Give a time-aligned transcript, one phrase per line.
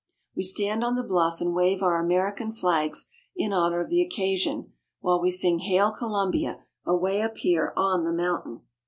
[0.35, 4.73] We stand on the bluff and wave our American flags in honor of the occasion,
[4.99, 8.61] while we sing" Hail Columbia" away up here on the mountain.